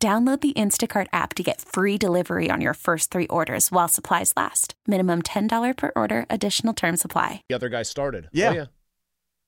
[0.00, 4.32] Download the Instacart app to get free delivery on your first three orders while supplies
[4.36, 4.74] last.
[4.86, 7.42] Minimum $10 per order, additional term supply.
[7.48, 8.26] The other guy started.
[8.26, 8.48] Oh, yeah.
[8.50, 8.64] Oh, yeah.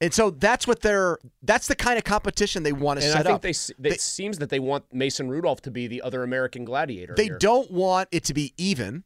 [0.02, 3.20] And so that's what they're that's the kind of competition they want to And set
[3.20, 3.42] I think up.
[3.42, 7.14] they, s- it seems that they want Mason Rudolph to be the other American gladiator.
[7.16, 7.38] They here.
[7.38, 9.04] don't want it to be even.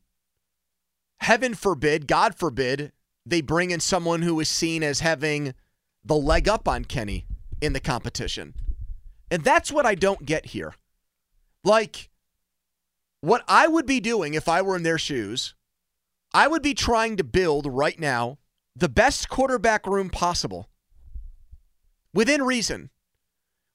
[1.19, 2.92] Heaven forbid, God forbid,
[3.27, 5.52] they bring in someone who is seen as having
[6.05, 7.27] the leg up on Kenny
[7.61, 8.55] in the competition.
[9.33, 10.74] And that's what I don't get here.
[11.64, 12.10] Like,
[13.23, 15.55] what I would be doing if I were in their shoes,
[16.34, 18.39] I would be trying to build right now
[18.77, 20.69] the best quarterback room possible
[22.12, 22.91] within reason.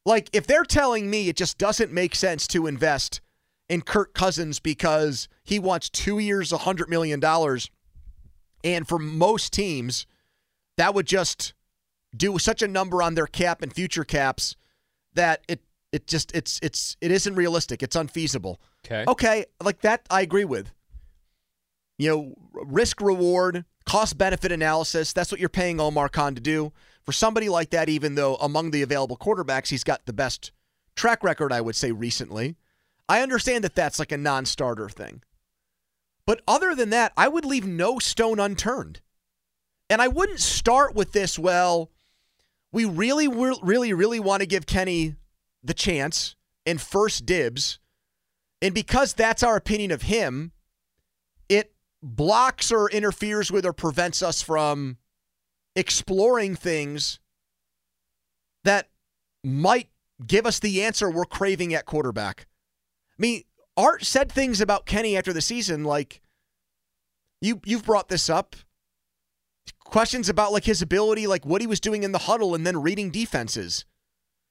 [0.06, 3.22] Like, if they're telling me it just doesn't make sense to invest
[3.68, 7.22] in Kirk Cousins because he wants two years, $100 million,
[8.64, 10.06] and for most teams,
[10.78, 11.54] that would just
[12.16, 14.56] do such a number on their cap and future caps
[15.14, 15.62] that it
[15.92, 17.84] it just it's it's it isn't realistic.
[17.84, 18.60] It's unfeasible.
[18.86, 19.06] Okay.
[19.08, 20.72] Okay, like that I agree with.
[21.98, 26.72] You know, risk reward, cost benefit analysis, that's what you're paying Omar Khan to do.
[27.04, 30.52] For somebody like that, even though among the available quarterbacks, he's got the best
[30.96, 32.56] track record, I would say, recently.
[33.10, 35.24] I understand that that's like a non starter thing.
[36.26, 39.02] But other than that, I would leave no stone unturned.
[39.90, 41.90] And I wouldn't start with this, well,
[42.72, 45.16] we really, really, really want to give Kenny
[45.64, 47.80] the chance and first dibs.
[48.62, 50.52] And because that's our opinion of him,
[51.48, 54.98] it blocks or interferes with or prevents us from
[55.76, 57.20] exploring things
[58.64, 58.90] that
[59.44, 59.90] might
[60.26, 62.48] give us the answer we're craving at quarterback.
[63.18, 63.44] I mean,
[63.78, 66.22] Art said things about Kenny after the season like
[67.42, 68.56] you you've brought this up.
[69.86, 72.82] Questions about like his ability, like what he was doing in the huddle and then
[72.82, 73.86] reading defenses.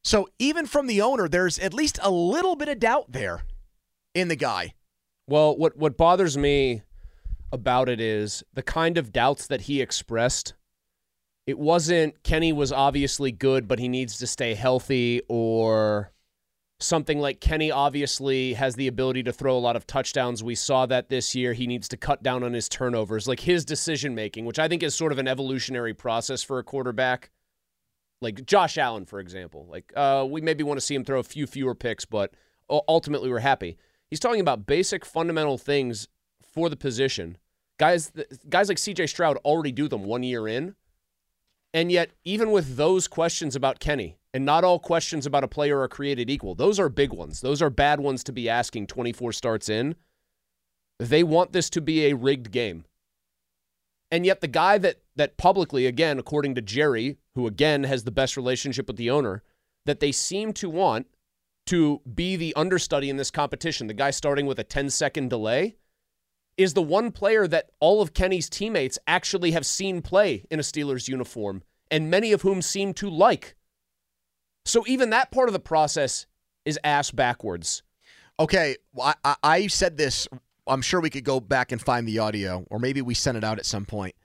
[0.08, 3.42] So even from the owner, there's at least a little bit of doubt there
[4.14, 4.72] in the guy.
[5.26, 6.80] Well, what what bothers me
[7.52, 10.54] about it is the kind of doubts that he expressed.
[11.46, 16.10] It wasn't Kenny was obviously good, but he needs to stay healthy, or
[16.80, 20.42] something like Kenny obviously has the ability to throw a lot of touchdowns.
[20.42, 21.52] We saw that this year.
[21.52, 24.82] He needs to cut down on his turnovers, like his decision making, which I think
[24.82, 27.30] is sort of an evolutionary process for a quarterback.
[28.20, 29.66] Like Josh Allen, for example.
[29.70, 32.32] Like uh, we maybe want to see him throw a few fewer picks, but
[32.68, 33.76] ultimately we're happy.
[34.10, 36.08] He's talking about basic fundamental things
[36.42, 37.36] for the position.
[37.78, 38.10] Guys,
[38.48, 40.74] guys like CJ Stroud already do them one year in.
[41.74, 45.80] And yet, even with those questions about Kenny, and not all questions about a player
[45.80, 47.40] are created equal, those are big ones.
[47.40, 49.94] Those are bad ones to be asking 24 starts in.
[50.98, 52.84] They want this to be a rigged game.
[54.10, 58.10] And yet, the guy that, that publicly, again, according to Gerry, who again has the
[58.10, 59.44] best relationship with the owner,
[59.86, 61.06] that they seem to want
[61.66, 65.76] to be the understudy in this competition, the guy starting with a 10 second delay,
[66.56, 70.62] is the one player that all of Kenny's teammates actually have seen play in a
[70.62, 73.54] Steelers uniform, and many of whom seem to like.
[74.64, 76.26] So even that part of the process
[76.64, 77.84] is ass backwards.
[78.40, 80.26] Okay, I, I, I said this.
[80.66, 83.44] I'm sure we could go back and find the audio, or maybe we sent it
[83.44, 84.16] out at some point.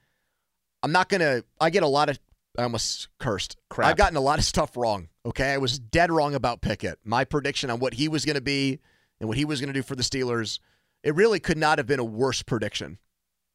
[0.82, 1.44] I'm not gonna.
[1.60, 2.18] I get a lot of.
[2.58, 3.56] I almost cursed.
[3.68, 3.88] Crap.
[3.88, 5.08] I've gotten a lot of stuff wrong.
[5.26, 6.98] Okay, I was dead wrong about Pickett.
[7.04, 8.80] My prediction on what he was going to be
[9.20, 10.60] and what he was going to do for the Steelers.
[11.02, 12.98] It really could not have been a worse prediction.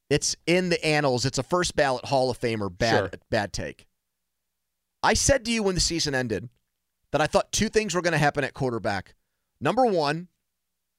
[0.09, 1.25] It's in the annals.
[1.25, 2.75] It's a first ballot Hall of Famer.
[2.75, 3.11] Bad, Sure.
[3.29, 3.87] bad take.
[5.01, 6.49] I said to you when the season ended
[7.11, 9.15] that I thought two things were going to happen at quarterback.
[9.61, 10.27] Number one,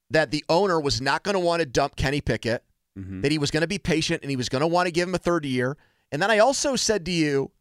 [0.09, 2.63] that the owner was not going to want to dump Kenny Pickett,
[2.97, 3.21] mm-hmm.
[3.21, 5.07] that he was going to be patient and he was going to want to give
[5.07, 5.77] him a third year.
[6.11, 7.51] And then I also said to you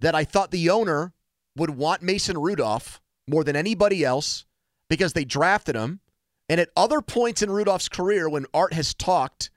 [0.00, 1.12] that I thought the owner
[1.56, 4.44] would want Mason Rudolph more than anybody else
[4.88, 6.00] because they drafted him.
[6.48, 9.50] And at other points in Rudolph's career, when Art has talked,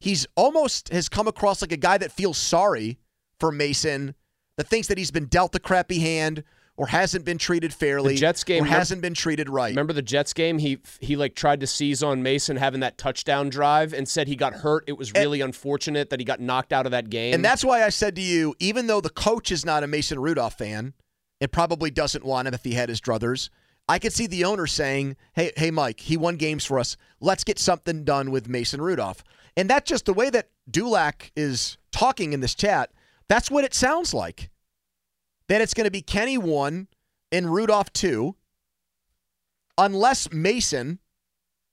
[0.00, 2.98] he's almost has come across like a guy that feels sorry
[3.40, 4.14] for Mason,
[4.56, 6.42] that thinks that he's been dealt a crappy hand
[6.76, 9.70] or hasn't been treated fairly The Jets game or hasn't been treated right.
[9.70, 10.58] Remember the Jets game?
[10.58, 14.36] He he like tried to seize on Mason having that touchdown drive and said he
[14.36, 14.84] got hurt.
[14.86, 17.34] It was really unfortunate that he got knocked out of that game.
[17.34, 20.18] And that's why I said to you, even though the coach is not a Mason
[20.18, 20.94] Rudolph fan,
[21.40, 23.48] it probably doesn't want him if he had his druthers.
[23.88, 26.96] I could see the owner saying, "Hey, hey, Mike, he won games for us.
[27.20, 29.22] Let's get something done with Mason Rudolph."
[29.56, 32.90] And that's just the way that Dulac is talking in this chat.
[33.28, 34.50] That's what it sounds like.
[35.48, 36.88] That it's going to be Kenny one
[37.30, 38.36] and Rudolph two,
[39.78, 40.98] unless Mason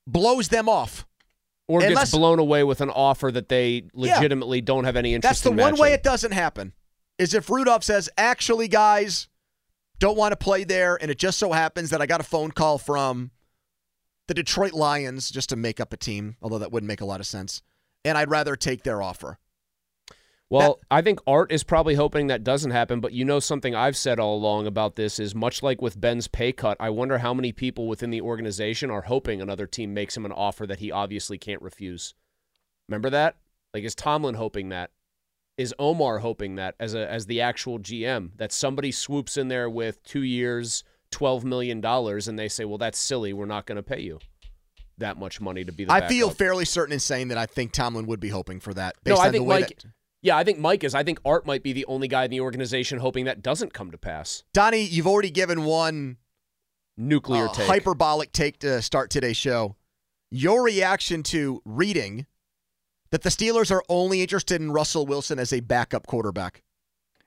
[0.07, 1.05] blows them off.
[1.67, 5.29] Or Unless- gets blown away with an offer that they legitimately don't have any interest
[5.29, 6.73] That's the in one way it doesn't happen.
[7.17, 9.29] Is if Rudolph says, "Actually, guys,
[9.99, 12.51] don't want to play there," and it just so happens that I got a phone
[12.51, 13.31] call from
[14.27, 17.21] the Detroit Lions just to make up a team, although that wouldn't make a lot
[17.21, 17.61] of sense,
[18.03, 19.37] and I'd rather take their offer.
[20.53, 23.97] Well, I think Art is probably hoping that doesn't happen, but you know something I've
[23.97, 27.33] said all along about this is much like with Ben's pay cut, I wonder how
[27.33, 30.91] many people within the organization are hoping another team makes him an offer that he
[30.91, 32.13] obviously can't refuse.
[32.87, 33.37] Remember that?
[33.73, 34.91] Like is Tomlin hoping that?
[35.57, 39.69] Is Omar hoping that as a as the actual GM that somebody swoops in there
[39.69, 43.33] with 2 years, 12 million dollars and they say, "Well, that's silly.
[43.33, 44.19] We're not going to pay you
[44.97, 47.71] that much money to be the I feel fairly certain in saying that I think
[47.71, 48.95] Tomlin would be hoping for that.
[49.05, 49.81] No, I on think the way Mike.
[49.81, 49.85] that-
[50.23, 50.95] Yeah, I think Mike is.
[50.95, 53.91] I think Art might be the only guy in the organization hoping that doesn't come
[53.91, 54.43] to pass.
[54.53, 56.17] Donnie, you've already given one
[56.95, 57.67] Nuclear uh, take.
[57.67, 59.75] hyperbolic take to start today's show.
[60.31, 62.25] Your reaction to reading
[63.11, 66.63] that the Steelers are only interested in Russell Wilson as a backup quarterback.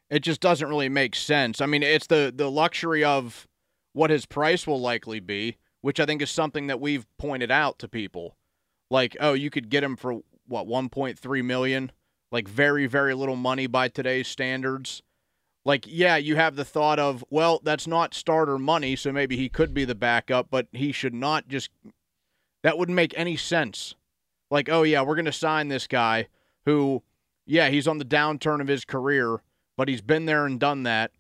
[0.09, 1.61] It just doesn't really make sense.
[1.61, 3.47] I mean, it's the the luxury of
[3.93, 7.79] what his price will likely be, which I think is something that we've pointed out
[7.81, 8.37] to people.
[8.91, 11.91] Like, oh, you could get him for what 1.3 million,
[12.31, 15.03] like very very little money by today's standards.
[15.65, 19.49] Like, yeah, you have the thought of, well, that's not starter money, so maybe he
[19.49, 21.71] could be the backup, but he should not just
[22.63, 23.95] that wouldn't make any sense.
[24.51, 26.29] Like, oh yeah, we're going to sign this guy
[26.65, 27.03] who
[27.47, 29.41] yeah, he's on the downturn of his career,
[29.77, 31.13] but he's been there and done that.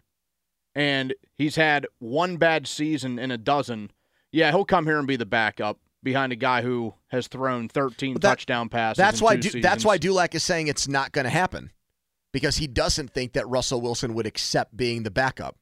[0.75, 3.93] And he's had one bad season in a dozen.
[4.33, 8.15] Yeah, he'll come here and be the backup behind a guy who has thrown 13
[8.15, 8.97] But that- touchdown passes.
[8.97, 9.37] That's in why.
[9.37, 9.99] two Du- that's why.
[9.99, 11.71] Dulac is saying it's not going to happen
[12.33, 15.57] because he doesn't think that Russell Wilson would accept being the backup.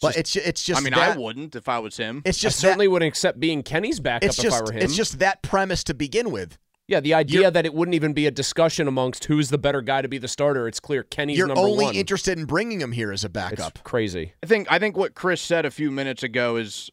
[0.00, 0.80] But it's ju- it's just.
[0.80, 2.22] I mean, that, I wouldn't if I was him.
[2.24, 4.70] It's just I just certainly that, wouldn't accept being Kenny's backup it's if I were
[4.72, 4.78] him.
[4.82, 6.56] it's just that premise to begin with.
[6.86, 9.82] yeah, the idea you're- that it wouldn't even be a discussion amongst who's the better
[9.82, 10.68] guy to be the starter.
[10.68, 11.94] It's clear Kenny's You're number only one.
[11.96, 13.82] interested in bringing him here as a it's backup.
[13.82, 14.34] crazy.
[14.42, 16.90] I think I think what Chris said a few minutes ago is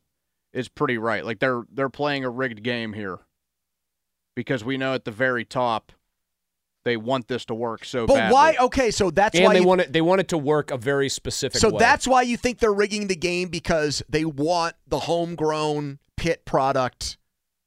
[0.56, 1.24] is pretty right.
[1.24, 3.20] Like they're they're playing a rigged game here.
[4.36, 5.92] Because we know at the very top
[6.84, 8.34] they want this to work so But badly.
[8.34, 8.56] why?
[8.60, 9.94] Okay, so that's and why they you, want it.
[9.94, 11.60] They want it to work a very specific.
[11.60, 11.78] So way.
[11.80, 17.18] that's why you think they're rigging the game because they want the homegrown pit product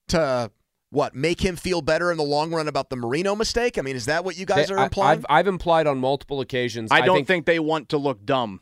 [0.08, 0.50] to
[0.91, 3.76] what make him feel better in the long run about the Marino mistake.
[3.76, 5.19] I mean, is that what you guys They- are implying?
[5.19, 6.91] I've, I've implied on multiple occasions.
[6.93, 8.61] I don't think, think they want to look dumb.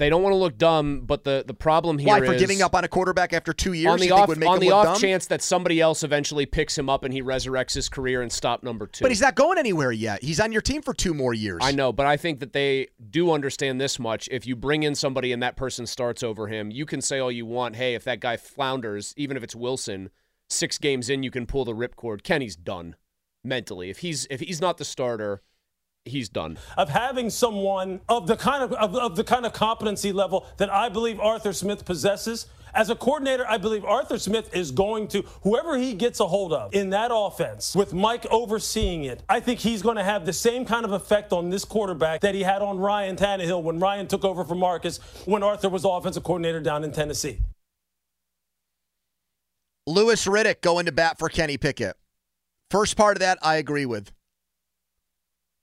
[0.00, 1.02] They don't want to look dumb.
[1.02, 3.74] But the the problem here why for is- giving up on a quarterback after two
[3.74, 3.92] years?
[3.92, 6.88] on the off would make on the off chance that somebody else eventually picks him
[6.88, 9.04] up and he resurrects his career and stop number two.
[9.04, 10.24] But he's not going anywhere yet.
[10.24, 11.58] He's on your team for two more years.
[11.62, 14.26] I know, but I think that they do understand this much.
[14.32, 17.30] If you bring in somebody and that person starts over him, you can say all
[17.30, 17.76] you want.
[17.76, 20.08] Hey, if that guy flounders, even if it's Wilson,
[20.48, 22.22] six games in, you can pull the ripcord.
[22.22, 22.96] Kenny's done
[23.44, 23.90] mentally.
[23.90, 25.42] If he's if he's not the starter,
[26.04, 26.58] he's done.
[26.76, 30.70] of having someone of the kind of, of, of the kind of competency level that
[30.70, 32.46] I believe Arthur Smith possesses.
[32.72, 36.52] As a coordinator, I believe Arthur Smith is going to whoever he gets a hold
[36.52, 39.24] of in that offense with Mike overseeing it.
[39.28, 42.34] I think he's going to have the same kind of effect on this quarterback that
[42.34, 46.22] he had on Ryan Tannehill when Ryan took over for Marcus when Arthur was offensive
[46.22, 47.38] coordinator down in Tennessee.
[49.86, 51.96] Louis Riddick going to bat for Kenny Pickett.
[52.70, 54.12] First part of that, I agree with.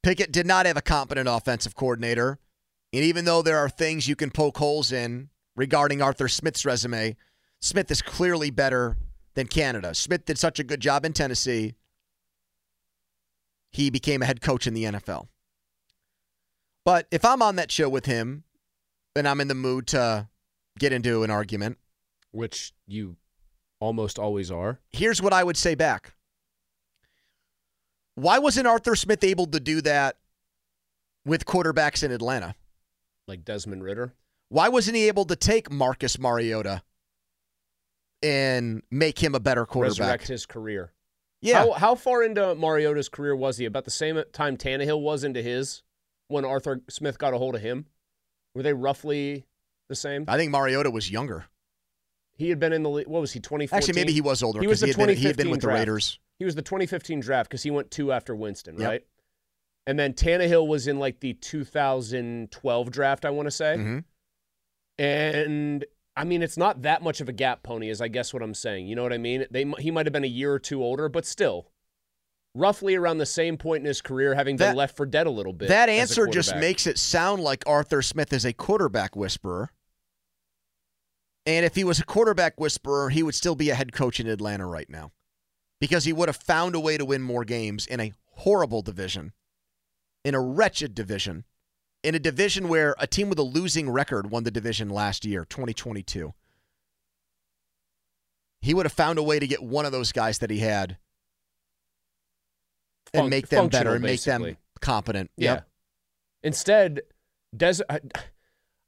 [0.03, 2.39] Pickett did not have a competent offensive coordinator.
[2.93, 7.15] And even though there are things you can poke holes in regarding Arthur Smith's resume,
[7.59, 8.97] Smith is clearly better
[9.33, 9.93] than Canada.
[9.93, 11.75] Smith did such a good job in Tennessee,
[13.71, 15.27] he became a head coach in the NFL.
[16.85, 18.43] But if I'm on that show with him
[19.15, 20.29] and I'm in the mood to
[20.79, 21.77] get into an argument,
[22.31, 23.17] Which you
[23.79, 24.79] almost always are.
[24.89, 26.13] here's what I would say back.
[28.17, 30.17] Why wasn't Arthur Smith able to do that
[31.23, 32.55] with quarterbacks in Atlanta?
[33.27, 34.15] Like Desmond Ridder.
[34.49, 36.81] Why wasn't he able to take Marcus Mariota
[38.23, 39.99] and make him a better quarterback?
[39.99, 40.93] Resurrect his career.
[41.41, 41.59] yeah.
[41.59, 43.65] How, how far into Mariota's career was he?
[43.65, 45.83] About the same time Tannehill was into his
[46.27, 47.85] when Arthur Smith got a hold of him?
[48.55, 49.45] Were they roughly
[49.89, 50.25] the same?
[50.27, 51.45] I think Mariota was younger.
[52.35, 53.07] He had been in the league.
[53.07, 53.39] What was he?
[53.39, 53.67] Twenty.
[53.71, 55.45] Actually, maybe he was older He was because the he, had been- he had been
[55.47, 55.79] 2015 with the draft.
[55.79, 56.19] Raiders.
[56.39, 58.87] He was the 2015 draft because he went two after Winston, Yep.
[58.89, 59.03] right?
[59.87, 63.75] And then Tannehill was in like the 2012 draft, I want to say.
[63.77, 64.03] Mhm.
[64.99, 68.41] And I mean, it's not that much of a gap, Pony, is I guess what
[68.43, 68.87] I'm saying.
[68.87, 69.45] You know what I mean?
[69.51, 71.71] They he might have been a year or two older, but still,
[72.55, 75.31] roughly around the same point in his career, having That- been left for dead a
[75.31, 75.69] little bit.
[75.69, 79.69] That answer just makes it sound like Arthur Smith is a quarterback whisperer.
[81.45, 84.27] And if he was a quarterback whisperer, he would still be a head coach in
[84.27, 85.11] Atlanta right now
[85.79, 89.33] because he would have found a way to win more games in a horrible division,
[90.23, 91.45] in a wretched division,
[92.03, 95.45] in a division where a team with a losing record won the division last year,
[95.45, 96.33] 2022.
[98.61, 100.97] He would have found a way to get one of those guys that he had
[103.13, 105.31] and Func- make them better and make them competent.
[105.37, 105.53] Yeah.
[105.53, 105.67] Yep.
[106.43, 107.01] Instead,
[107.55, 107.81] Des.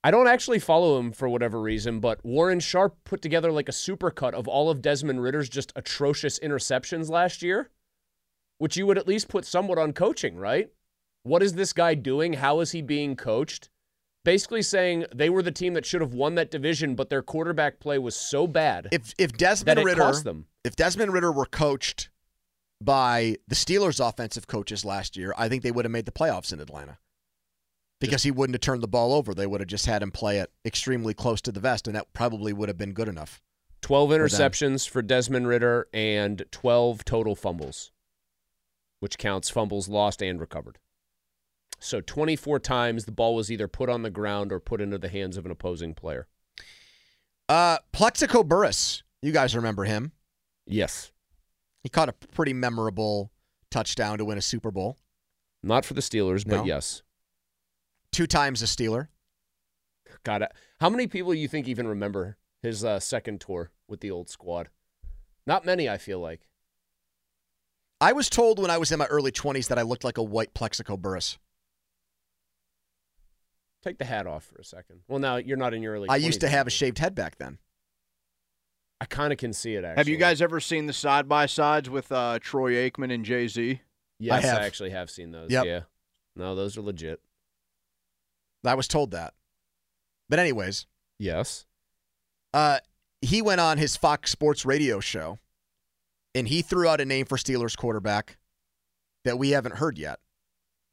[0.04, 3.74] I, don't actually follow him for whatever reason, but Warren Sharp put together like a
[3.74, 7.70] supercut of all of Desmond Ridder's just atrocious interceptions last year,
[8.58, 10.70] which you would at least put somewhat on coaching, right?
[11.24, 12.34] What is this guy doing?
[12.34, 13.70] How is he being coached?
[14.26, 17.80] Basically saying they were the team that should have won that division, but their quarterback
[17.80, 20.12] play was so bad If if Desmond it Ridder
[20.64, 22.10] if Desmond Ridder were coached
[22.82, 26.54] by the Steelers offensive coaches last year, I think they would have made the playoffs
[26.54, 26.98] in Atlanta.
[28.00, 29.34] Because he wouldn't have turned the ball over.
[29.34, 32.14] They would have just had him play it extremely close to the vest, and that
[32.14, 33.42] probably would have been good enough.
[33.82, 34.22] 12 them.
[34.22, 37.92] interceptions for Desmond Ridder and 12 total fumbles,
[39.00, 40.78] which counts fumbles lost and recovered.
[41.80, 45.08] So 24 times the ball was either put on the ground or put into the
[45.10, 46.28] hands of an opposing player.
[47.48, 50.12] Uh Plaxico Burress, you guys remember him.
[50.66, 51.12] Yes.
[51.82, 53.32] He caught a pretty memorable
[53.72, 54.98] touchdown to win a Super Bowl.
[55.64, 56.64] Not for the Steelers, but No.
[56.66, 57.02] yes.
[58.12, 59.08] Two times a Steeler.
[60.24, 60.50] God, I-
[60.80, 64.30] how many people do you think even remember his uh, second tour with the old
[64.30, 64.70] squad?
[65.46, 66.48] Not many, I feel like.
[68.02, 70.24] I was told when I was in my early 20s that I looked like a
[70.24, 71.38] white Plaxico Burress.
[73.84, 75.02] Take the hat off for a second.
[75.08, 76.10] Well, now you're not in your early.
[76.10, 77.58] I used to have a shaved head back then.
[79.02, 79.86] I kind of can see it.
[79.86, 83.24] Actually, Have you guys ever seen the side by sides with uh, Troy Aikman and
[83.24, 83.80] Jay Z?
[84.20, 84.58] Yes, I, have.
[84.60, 85.50] actually have seen those.
[85.50, 85.66] Yep.
[85.66, 85.82] Yeah.
[86.36, 87.22] No, those are legit.
[88.66, 89.34] I was told that.
[90.30, 90.86] But anyways,
[91.18, 91.66] Yes.
[92.54, 92.80] uh,
[93.22, 95.40] he went on his Fox Sports radio show
[96.36, 98.38] and he threw out a name for Steelers quarterback
[99.26, 100.20] that we haven't heard yet.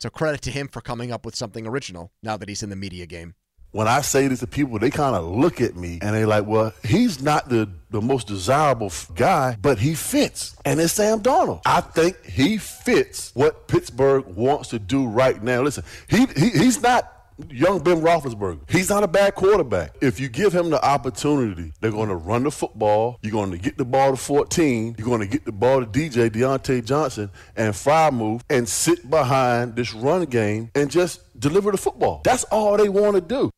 [0.01, 2.77] So credit to him for coming up with something original now that he's in the
[2.77, 3.35] media game.
[3.73, 6.47] when I say this to people, they kind of look at me and they're like,
[6.47, 10.57] well, he's not the, the most desirable guy, but he fits.
[10.65, 11.61] And it's Sam Darnold.
[11.67, 15.63] I think he fits what Pittsburgh wants to do right now.
[15.63, 17.16] Listen, he, he he's not
[17.51, 18.71] young Ben Roethlisberger.
[18.71, 19.97] He's not a bad quarterback.
[20.01, 23.19] If you give him the opportunity, they're going to run the football.
[23.23, 24.97] You're going to get the ball to 14.
[24.99, 29.09] You're going to get the ball to DJ, Diontae Johnson, and fire move and sit
[29.09, 32.23] behind this run game and just deliver the football.
[32.25, 33.51] That's all they want to do.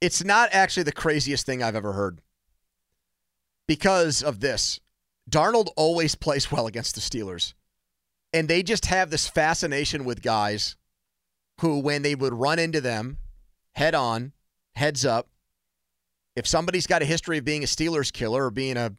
[0.00, 2.20] It's not actually the craziest thing I've ever heard
[3.66, 4.80] because of this.
[5.30, 7.54] Darnold always plays well against the Steelers.
[8.32, 10.76] And they just have this fascination with guys
[11.60, 13.18] who, when they would run into them
[13.74, 14.32] head on,
[14.74, 15.28] heads up,
[16.34, 18.94] if somebody's got a history of being a Steelers killer or being a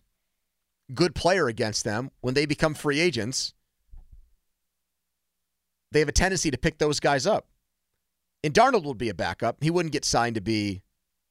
[0.94, 3.53] good player against them, when they become free agents,
[5.91, 7.48] they have a tendency to pick those guys up.
[8.44, 9.58] And Darnold would be a backup.
[9.62, 10.84] He wouldn't get signed to be,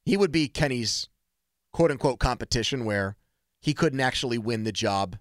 [0.05, 1.09] he would be Kenny's
[1.73, 3.17] quote unquote competition where
[3.61, 5.17] he couldn't actually win the job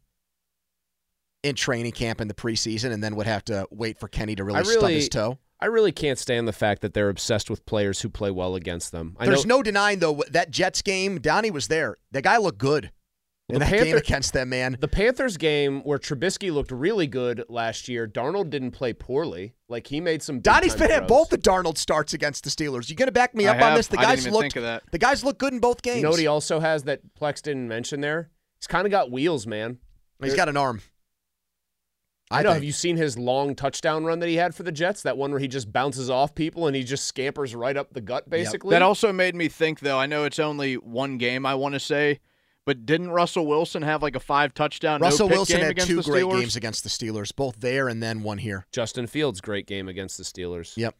[1.43, 4.43] in training camp in the preseason and then would have to wait for Kenny to
[4.43, 5.37] really, I stub his toe.
[5.61, 8.91] I really can't stand the fact that they're obsessed with players who play well against
[8.91, 9.17] them.
[9.19, 11.97] I There's know, no denying, though, that Jets game, Donnie was there.
[12.11, 12.91] The guy looked good
[13.49, 14.77] Well, in the that game against them, man.
[14.79, 18.07] the Panthers game where Trubisky looked really good last year.
[18.07, 19.53] Darnold didn't play poorly.
[19.67, 20.39] Like he made some.
[20.39, 22.89] Donnie's big-time been at both the Darnold starts against the Steelers.
[22.89, 23.77] You going to back me I up on have.
[23.77, 23.87] this?
[23.87, 24.41] The I didn't guys even looked.
[24.43, 24.83] think of that.
[24.91, 25.97] The guys look good in both games.
[25.97, 28.29] You know what he also has that Plex didn't mention there?
[28.61, 29.77] He's kind of got wheels, man.
[30.23, 30.81] He's got an arm.
[32.31, 32.53] I I know.
[32.53, 35.01] Have you seen his long touchdown run that he had for the Jets?
[35.01, 38.01] That one where he just bounces off people and he just scampers right up the
[38.01, 38.71] gut, basically.
[38.71, 39.97] That also made me think, though.
[39.97, 42.19] I know it's only one game, I want to say,
[42.65, 45.01] but didn't Russell Wilson have like a five touchdown?
[45.01, 46.39] Russell no Wilson game had two great Steelers?
[46.39, 48.67] games against the Steelers, both there and then one here.
[48.71, 50.77] Justin Fields, great game against the Steelers.
[50.77, 50.95] Yep.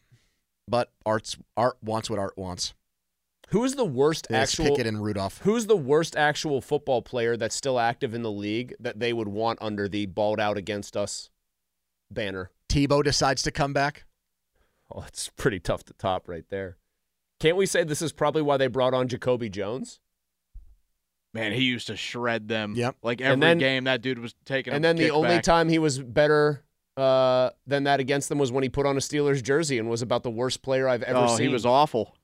[0.66, 2.74] But Art's Art wants what Art wants.
[3.50, 4.66] Who's the worst It's actual?
[4.66, 5.38] Pickett and Rudolph.
[5.42, 9.28] Who's the worst actual football player that's still active in the league that they would
[9.28, 11.30] want under the balled out against us
[12.10, 12.50] banner?
[12.68, 14.04] Tebow decides to come back.
[14.92, 16.76] Oh, it's pretty tough to top right there.
[17.40, 19.98] Can't we say this is probably why they brought on Jacoby Jones?
[21.32, 22.74] Man, he used to shred them.
[22.76, 22.96] Yep.
[23.02, 24.72] Like every then- game, that dude was taking.
[24.72, 25.42] And then the only kickback.
[25.42, 26.62] time he was better
[26.96, 30.02] uh, than that against them was when he put on a Steelers jersey and was
[30.02, 31.48] about the worst player I've ever oh, seen.
[31.48, 32.16] he was awful.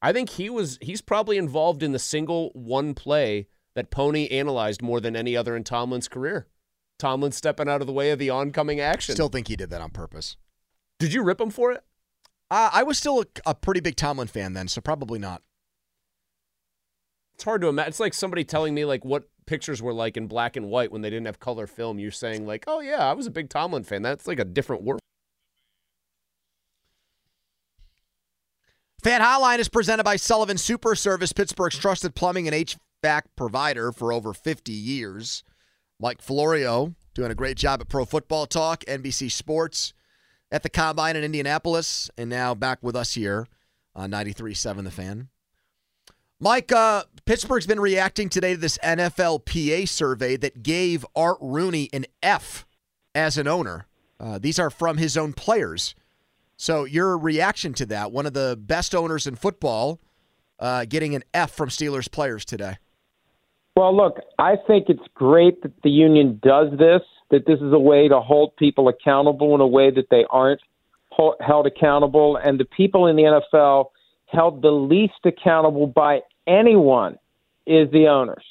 [0.00, 4.82] I think he was he's probably involved in the single one play that Pony analyzed
[4.82, 6.46] more than any other in Tomlin's career.
[6.98, 9.14] Tomlin stepping out of the way of the oncoming action.
[9.14, 10.36] Still think he did that on purpose.
[10.98, 11.84] Did you rip him for it?
[12.50, 15.42] Uh, I was still a, a pretty big Tomlin fan then, so probably not.
[17.34, 17.90] It's hard to imagine.
[17.90, 21.02] It's like somebody telling me like what pictures were like in black and white when
[21.02, 22.00] they didn't have color film.
[22.00, 24.82] You're saying like, "Oh yeah, I was a big Tomlin fan." That's like a different
[24.82, 25.00] world.
[29.02, 34.12] Fan Hotline is presented by Sullivan Super Service, Pittsburgh's trusted plumbing and HVAC provider for
[34.12, 35.44] over 50 years.
[36.00, 39.92] Mike Florio doing a great job at Pro Football Talk, NBC Sports,
[40.50, 43.46] at the Combine in Indianapolis, and now back with us here
[43.94, 45.28] on 93.7 The Fan.
[46.40, 52.06] Mike, uh, Pittsburgh's been reacting today to this NFLPA survey that gave Art Rooney an
[52.20, 52.66] F
[53.14, 53.86] as an owner.
[54.18, 55.94] Uh, these are from his own players.
[56.58, 58.10] So your reaction to that?
[58.10, 60.00] One of the best owners in football
[60.58, 62.78] uh, getting an F from Steelers players today.
[63.76, 67.00] Well, look, I think it's great that the union does this.
[67.30, 70.60] That this is a way to hold people accountable in a way that they aren't
[71.40, 73.86] held accountable, and the people in the NFL
[74.26, 77.18] held the least accountable by anyone
[77.66, 78.44] is the owners.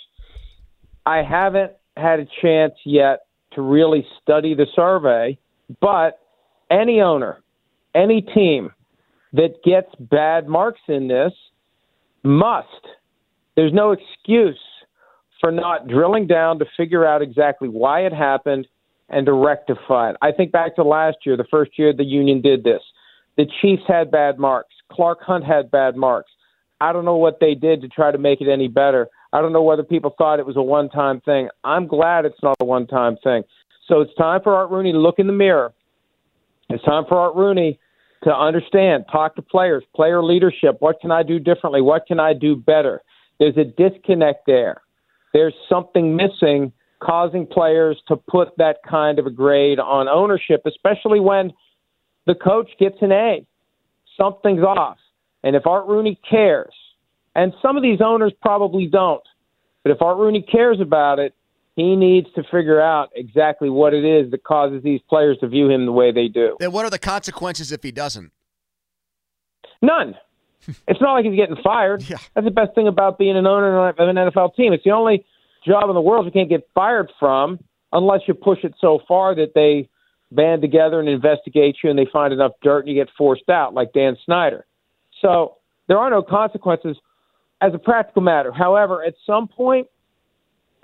[1.06, 3.22] I haven't had a chance yet
[3.54, 5.38] to really study the survey,
[5.82, 6.20] but
[6.70, 7.42] any owner
[7.96, 8.72] any team
[9.34, 11.34] that gets bad marks in this
[12.24, 12.68] must.
[13.56, 14.60] There's no excuse
[15.40, 18.68] for not drilling down to figure out exactly why it happened
[19.10, 20.18] and to rectify it.
[20.22, 22.82] I think back to last year, the first year the union did this.
[23.38, 24.74] The Chiefs had bad marks.
[24.92, 26.32] Clark Hunt had bad marks.
[26.82, 29.08] I don't know what they did to try to make it any better.
[29.34, 31.50] I don't know whether people thought it was a one time thing.
[31.64, 33.44] I'm glad it's not a one time thing.
[33.88, 35.74] So it's time for Art Rooney to look in the mirror.
[36.70, 37.80] It's time for Art Rooney
[38.24, 40.78] to understand, talk to players, player leadership.
[40.80, 41.82] What can I do differently?
[41.82, 43.02] What can I do better?
[43.40, 44.82] There's a disconnect there.
[45.34, 51.20] There's something missing causing players to put that kind of a grade on ownership, especially
[51.20, 51.54] when
[52.26, 53.46] the coach gets an A.
[54.20, 54.98] Something's off.
[55.44, 56.74] And if Art Rooney cares,
[57.36, 59.24] and some of these owners probably don't,
[59.84, 61.36] but if Art Rooney cares about it,
[61.78, 65.70] he needs to figure out exactly what it is that causes these players to view
[65.70, 66.58] him the way they do.
[66.60, 68.32] Then what are the consequences if he doesn't?
[69.80, 70.16] None.
[70.88, 72.02] it's not like he's getting fired.
[72.02, 72.18] Yeah.
[72.34, 74.74] That's the best thing about being an owner of an NFL team.
[74.74, 75.24] It's the only
[75.68, 77.60] job in the world you can't get fired from
[77.94, 79.88] unless you push it so far that they
[80.32, 83.76] band together and investigate you and they find enough dirt and you get forced out,
[83.76, 84.66] like Dan Snyder.
[85.22, 86.98] So there are no consequences
[87.62, 88.52] as a practical matter.
[88.52, 89.88] However, at some point,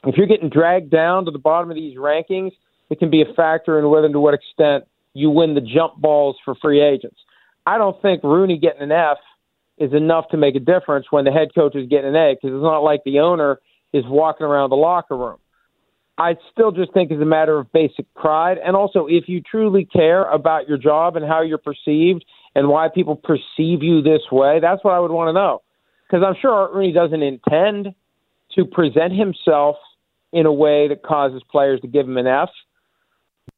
[0.06, 2.52] if you're getting dragged down to the bottom of these rankings,
[2.90, 5.96] it can be a factor in whether and to what extent you win the jump
[5.98, 7.18] balls for free agents.
[7.66, 9.18] I don't think Rooney getting an F
[9.78, 12.56] is enough to make a difference when the head coach is getting an A because
[12.56, 13.60] it's not like the owner
[13.94, 15.38] is walking around the locker room.
[16.18, 18.58] I still just think it's a matter of basic pride.
[18.64, 22.90] And also, if you truly care about your job and how you're perceived and why
[22.94, 25.64] people perceive you this way, that's what I would want to know.
[26.06, 27.96] Because I'm sure Art Rooney doesn't intend
[28.56, 29.78] to present himself–
[30.34, 32.50] in a way that causes players to give him an F.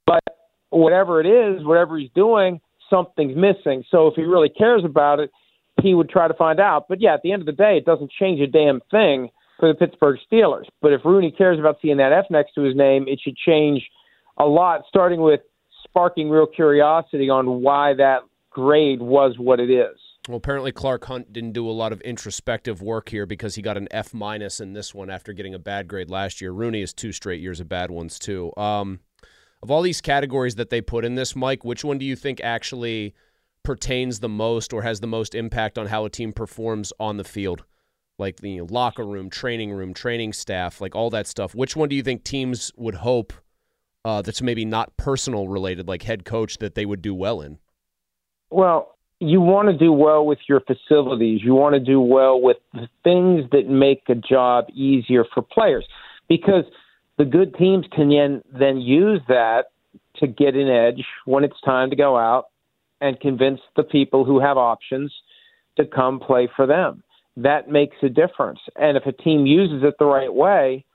[0.05, 0.23] But
[0.69, 2.59] whatever it is, whatever he's doing,
[2.89, 3.83] something's missing.
[3.89, 5.31] So if he really cares about it,
[5.81, 6.88] he would try to find out.
[6.88, 9.69] But yeah, at the end of the day, it doesn't change a damn thing for
[9.69, 10.65] the Pittsburgh Steelers.
[10.81, 13.81] But if Rooney cares about seeing that F next to his name, it should change
[14.38, 15.39] a lot, starting with
[15.83, 19.97] sparking real curiosity on why that grade was what it is.
[20.27, 23.77] Well, apparently Clark Hunt didn't do a lot of introspective work here because he got
[23.77, 26.51] an F minus in this one after getting a bad grade last year.
[26.51, 28.51] Rooney has two straight years of bad ones too.
[28.57, 29.01] Um,
[29.61, 32.41] of all these categories that they put in this, Mike, which one do you think
[32.41, 33.13] actually
[33.63, 37.23] pertains the most or has the most impact on how a team performs on the
[37.23, 37.63] field?
[38.17, 41.53] Like the locker room, training room, training staff, like all that stuff.
[41.53, 43.33] Which one do you think teams would hope
[44.03, 47.59] uh, that's maybe not personal related, like head coach, that they would do well in?
[48.49, 51.41] Well, you want to do well with your facilities.
[51.43, 55.86] You want to do well with the things that make a job easier for players
[56.28, 56.65] because
[57.17, 59.65] the good teams can then use that
[60.17, 62.47] to get an edge when it's time to go out
[62.99, 65.13] and convince the people who have options
[65.78, 67.04] to come play for them.
[67.38, 68.60] That makes a difference.
[68.75, 70.86] And if a team uses it the right way,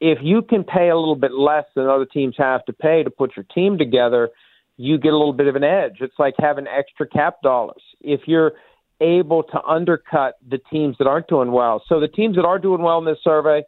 [0.00, 3.10] if you can pay a little bit less than other teams have to pay to
[3.10, 4.28] put your team together–
[4.78, 5.98] you get a little bit of an edge.
[6.00, 7.82] It's like having extra cap dollars.
[8.00, 8.52] If you're
[9.00, 11.82] able to undercut the teams that aren't doing well.
[11.88, 13.62] So the teams that are doing well in this survey,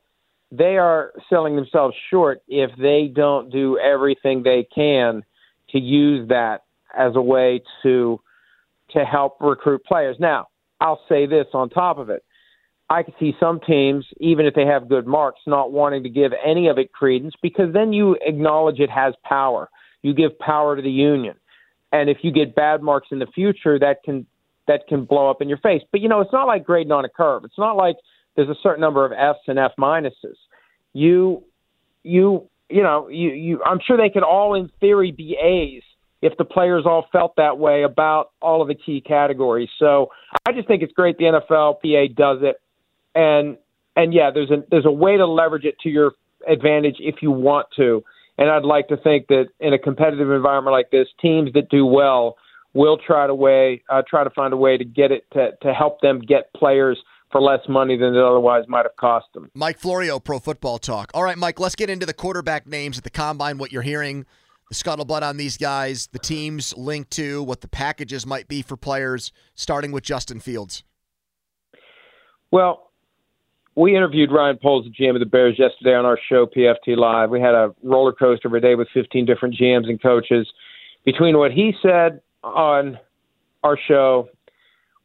[0.50, 5.22] they are selling themselves short if they don't do everything they can
[5.70, 6.64] to use that
[6.96, 8.20] as a way to
[8.92, 10.16] to help recruit players.
[10.18, 10.48] Now,
[10.80, 12.24] I'll say this on top of it.
[12.88, 16.32] I could see some teams, even if they have good marks, not wanting to give
[16.44, 19.70] any of it credence because then you acknowledge it has power.
[20.02, 21.36] You give power to the union.
[21.92, 24.26] And if you get bad marks in the future, that can
[24.66, 25.82] that can blow up in your face.
[25.90, 27.44] But you know, it's not like grading on a curve.
[27.44, 27.96] It's not like
[28.36, 30.36] there's a certain number of Fs and F minuses.
[30.92, 31.44] You
[32.02, 35.82] you you know, you, you I'm sure they could all in theory be A's
[36.22, 39.70] if the players all felt that way about all of the key categories.
[39.78, 40.10] So
[40.46, 42.56] I just think it's great the NFLPA does it,
[43.14, 43.56] and
[43.96, 46.12] and yeah, there's a there's a way to leverage it to your
[46.46, 48.04] advantage if you want to.
[48.40, 51.84] And I'd like to think that in a competitive environment like this, teams that do
[51.86, 52.36] well
[52.72, 55.72] will try to way uh, try to find a way to get it to to
[55.72, 56.98] help them get players
[57.30, 59.50] for less money than it otherwise might have cost them.
[59.54, 61.10] Mike Florio, Pro Football Talk.
[61.14, 63.58] All right, Mike, let's get into the quarterback names at the combine.
[63.58, 64.24] What you're hearing
[64.68, 68.76] the scuttlebutt on these guys, the teams linked to, what the packages might be for
[68.76, 70.82] players, starting with Justin Fields?
[72.50, 72.89] Well,
[73.80, 77.30] we interviewed Ryan Poles, the GM of the Bears, yesterday on our show, PFT Live.
[77.30, 80.46] We had a roller coaster of a day with 15 different GMs and coaches.
[81.04, 82.98] Between what he said on
[83.64, 84.28] our show,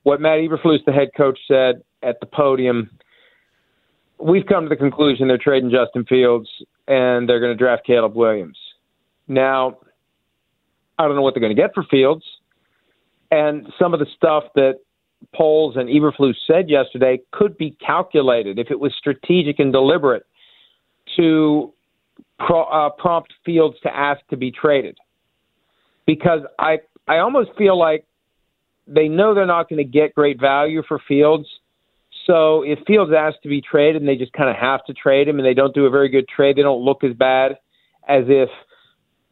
[0.04, 2.90] what Matt Eberflus, the head coach, said at the podium,
[4.20, 6.50] we've come to the conclusion they're trading Justin Fields
[6.88, 8.58] and they're going to draft Caleb Williams.
[9.30, 9.78] Now,
[11.00, 12.26] I don't know what they're going to get for Fields.
[13.32, 14.80] And some of the stuff that
[15.34, 20.26] Poles and Eberflus said yesterday could be calculated if it was strategic and deliberate
[21.16, 21.74] to
[22.40, 24.98] pro, uh, prompt Fields to ask to be traded.
[26.06, 28.06] Because I, I almost feel like
[28.88, 31.48] they know they're not going to get great value for Fields.
[32.28, 35.28] So if Fields asks to be traded and they just kind of have to trade
[35.28, 37.54] him and they don't do a very good trade, they don't look as bad
[38.08, 38.50] as if–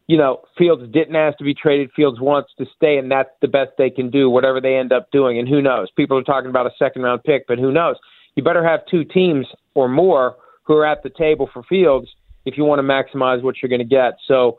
[0.06, 1.90] you know, Fields didn't ask to be traded.
[1.96, 5.10] Fields wants to stay, and that's the best they can do, whatever they end up
[5.10, 5.38] doing.
[5.38, 5.88] And who knows?
[5.96, 7.96] People are talking about a second round pick, but who knows?
[8.34, 12.08] You better have two teams or more who are at the table for Fields
[12.44, 14.14] if you want to maximize what you're going to get.
[14.26, 14.58] So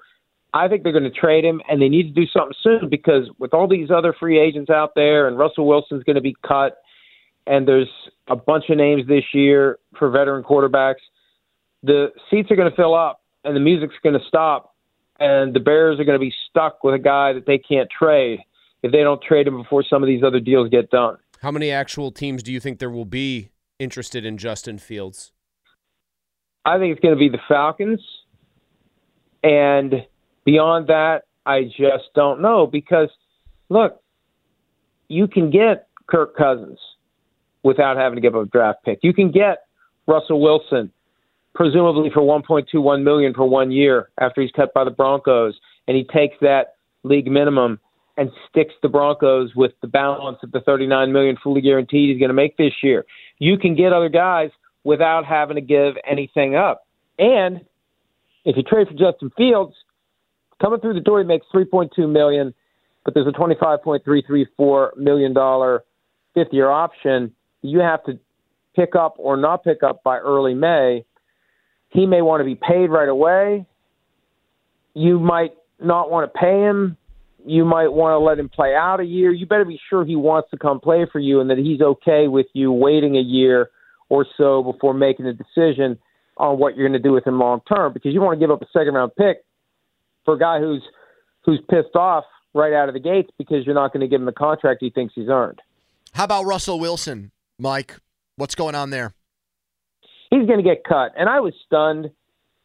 [0.54, 3.30] I think they're going to trade him, and they need to do something soon because
[3.38, 6.78] with all these other free agents out there, and Russell Wilson's going to be cut,
[7.46, 7.90] and there's
[8.28, 11.04] a bunch of names this year for veteran quarterbacks,
[11.84, 14.75] the seats are going to fill up, and the music's going to stop
[15.20, 18.40] and the Bears are going to be stuck with a guy that they can't trade
[18.84, 21.18] if they don't trade him before some of these other deals get done.
[21.42, 23.50] How many actual teams do you think there will be
[23.80, 25.32] interested in Justin Fields?
[26.66, 28.02] I think it's going to be the Falcons.
[29.44, 30.06] And
[30.44, 33.10] beyond that, I just don't know because,
[33.70, 34.02] look,
[35.08, 36.80] you can get Kirk Cousins
[37.64, 39.00] without having to give up a draft pick.
[39.04, 39.66] You can get
[40.08, 40.92] Russell Wilson
[41.56, 45.56] presumably for 1.21 million for one year after he's cut by the Broncos,
[45.88, 47.80] and he takes that league minimum
[48.18, 52.30] and sticks the Broncos with the balance of the 39 million fully guaranteed he's going
[52.30, 53.06] to make this year.
[53.40, 54.52] You can get other guys
[54.84, 56.86] without having to give anything up.
[57.18, 57.62] And
[58.46, 59.74] if you trade for Justin Fields,
[60.62, 62.54] coming through the door he makes 3.2 million,
[63.04, 65.84] but there's a 25.334 million dollar
[66.34, 68.20] fifth year option you have to
[68.76, 71.06] pick up or not pick up by early May
[71.90, 73.66] he may want to be paid right away.
[74.94, 76.98] You might not want to pay him.
[77.46, 79.32] You might want to let him play out a year.
[79.32, 82.28] You better be sure he wants to come play for you and that he's okay
[82.28, 83.70] with you waiting a year
[84.10, 85.98] or so before making a decision
[86.38, 88.52] on what you're going to do with him long term because you want to give
[88.52, 89.38] up a second round pick
[90.26, 90.82] for a guy who's
[91.46, 94.26] who's pissed off right out of the gates because you're not going to give him
[94.26, 95.62] the contract he thinks he's earned.
[96.14, 97.98] How about Russell Wilson, Mike?
[98.38, 99.14] What's going on there?
[100.40, 101.14] He's going to get cut.
[101.18, 102.12] And I was stunned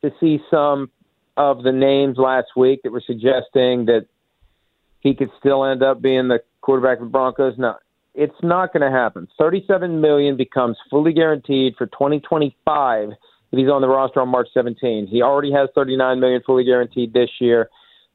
[0.03, 0.91] to see some
[1.37, 4.07] of the names last week that were suggesting that
[5.01, 7.55] he could still end up being the quarterback of the Broncos.
[7.57, 7.77] No,
[8.15, 9.29] it's not going to happen.
[9.39, 13.11] Thirty-seven million becomes fully guaranteed for 2025
[13.53, 15.07] if he's on the roster on March 17.
[15.07, 17.69] He already has 39 million fully guaranteed this year.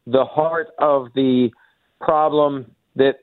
[0.07, 1.49] The heart of the
[1.99, 3.15] problem that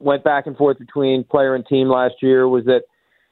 [0.00, 2.82] went back and forth between player and team last year was that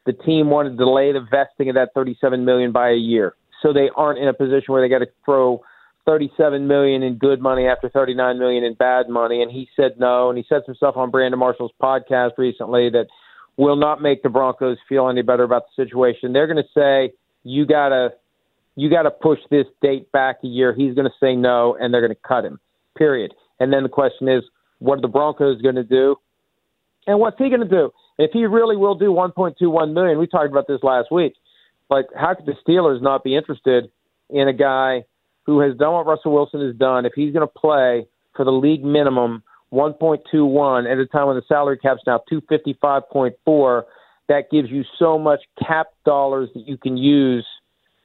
[0.06, 3.72] the team wanted to delay the vesting of that 37 million by a year, so
[3.72, 5.62] they aren't in a position where they got to throw
[6.06, 9.42] 37 million in good money after 39 million in bad money.
[9.42, 13.06] And he said no, and he said some stuff on Brandon Marshall's podcast recently that
[13.56, 16.32] will not make the Broncos feel any better about the situation.
[16.32, 18.10] They're going to say you gotta
[18.76, 20.74] you got to push this date back a year.
[20.74, 22.58] He's going to say no, and they're going to cut him.
[22.96, 23.34] Period.
[23.60, 24.42] And then the question is,
[24.78, 26.16] what are the Broncos going to do?
[27.06, 27.90] And what's he going to do?
[28.18, 31.34] if he really will do 1.21 million, we talked about this last week.
[31.90, 33.90] Like, how could the Steelers not be interested
[34.30, 35.04] in a guy
[35.44, 37.04] who has done what Russell Wilson has done?
[37.06, 41.42] If he's going to play for the league minimum 1.21 at a time when the
[41.48, 43.82] salary cap's now 255.4.
[44.28, 47.46] That gives you so much cap dollars that you can use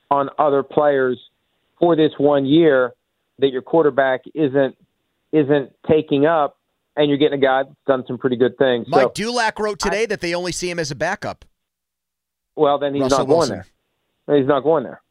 [0.09, 1.19] on other players
[1.79, 2.93] for this one year
[3.39, 4.75] that your quarterback isn't
[5.31, 6.56] isn't taking up,
[6.97, 8.87] and you're getting a guy that's done some pretty good things.
[8.89, 11.45] Mike so, Dulac wrote today that they only see him as a backup.
[12.55, 13.63] well, then he's Russell not going Wilson.
[14.25, 14.37] there.
[14.37, 15.01] He's not going there.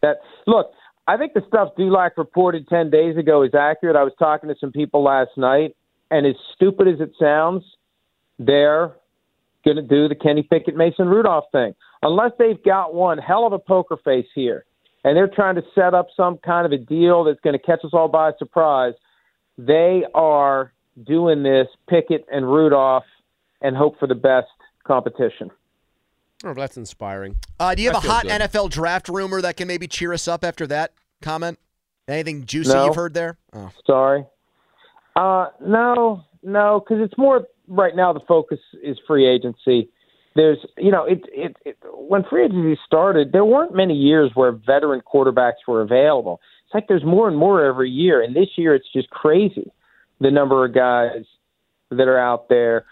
[0.00, 0.72] That look,
[1.06, 3.94] I think the stuff Dulac reported ten days ago is accurate.
[3.94, 5.76] I was talking to some people last night,
[6.10, 7.62] and as stupid as it sounds,
[8.38, 8.92] they're
[9.64, 13.52] going to do the Kenny Pickett, Mason Rudolph thing, unless they've got one hell of
[13.52, 14.64] a poker face here,
[15.04, 17.84] and they're trying to set up some kind of a deal that's going to catch
[17.84, 18.94] us all by surprise.
[19.56, 20.72] They are
[21.04, 23.04] doing this Pickett and Rudolph,
[23.60, 24.48] and hope for the best
[24.84, 25.50] competition.
[26.44, 27.36] Oh, that's inspiring.
[27.60, 28.40] Uh, do you have I a feel hot good.
[28.40, 31.58] NFL draft rumor that can maybe cheer us up after that comment?
[32.08, 32.86] Anything juicy No.
[32.86, 33.38] you've heard there?
[33.52, 33.70] Oh.
[33.86, 34.24] Sorry.
[35.14, 38.12] Uh, no, no, because it's more right now.
[38.12, 39.88] The focus is free agency.
[40.34, 44.50] There's, you know, it, it, it when free agency started, there weren't many years where
[44.50, 46.40] veteran quarterbacks were available.
[46.66, 49.70] It's like there's more and more every year, and this year it's just crazy
[50.22, 51.24] the number of guys
[51.90, 52.84] that are out there.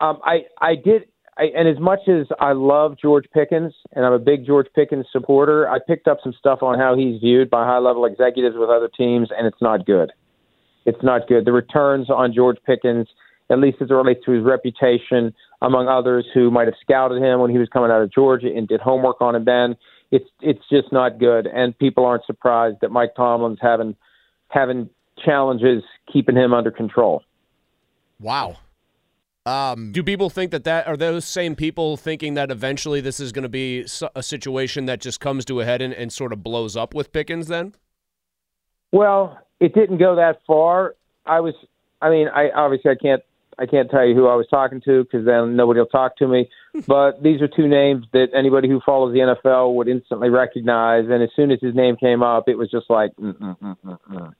[0.00, 1.02] Um, I, I did,
[1.36, 5.06] I, and as much as I love George Pickens, and I'm a big George Pickens
[5.12, 8.70] supporter, I picked up some stuff on how he's viewed by high level executives with
[8.70, 10.12] other teams, and it's not good.
[10.86, 11.44] It's not good.
[11.44, 13.08] The returns on George Pickens,
[13.50, 17.40] at least as it relates to his reputation, among others who might have scouted him
[17.40, 19.76] when he was coming out of Georgia and did homework on him then,
[20.10, 21.46] it's it's just not good.
[21.46, 23.94] And people aren't surprised that Mike Tomlin's having
[24.48, 24.88] having
[25.24, 27.22] challenges keeping him under control.
[28.18, 28.56] Wow.
[29.46, 33.32] Um, Do people think that that are those same people thinking that eventually this is
[33.32, 36.42] going to be a situation that just comes to a head and, and sort of
[36.42, 37.48] blows up with Pickens?
[37.48, 37.74] Then
[38.92, 40.94] Well, it didn't go that far.
[41.24, 41.54] I was,
[42.02, 43.22] I mean, I obviously I can't,
[43.58, 46.28] I can't tell you who I was talking to because then nobody will talk to
[46.28, 46.50] me.
[46.86, 51.04] but these are two names that anybody who follows the NFL would instantly recognize.
[51.08, 53.76] And as soon as his name came up, it was just like, mm, mm, mm,
[53.84, 54.34] mm, mm.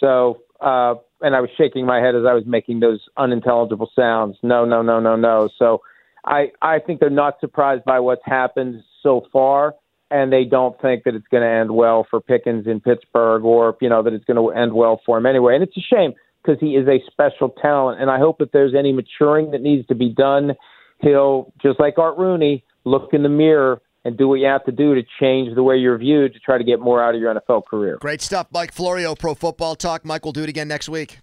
[0.00, 0.40] So.
[0.60, 4.36] uh And I was shaking my head as I was making those unintelligible sounds.
[4.42, 5.48] No, no, no, no, no.
[5.58, 5.82] So,
[6.24, 9.74] I, I think they're not surprised by what's happened so far
[10.10, 13.76] and they don't think that it's going to end well for Pickens in Pittsburgh or
[13.80, 15.54] you know that it's going to end well for him anyway.
[15.54, 18.74] And it's a shame because he is a special talent, and I hope if there's
[18.74, 20.52] any maturing that needs to be done,
[21.00, 24.72] he'll just like Art Rooney look in the mirror and do what you have to
[24.72, 27.34] do to change the way you're viewed to try to get more out of your
[27.34, 27.98] NFL career.
[28.00, 30.04] great stuff, Mike Florio, Pro Football Talk.
[30.04, 31.18] Mike we'll do it again next week.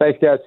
[0.00, 0.38] Thanks, guys.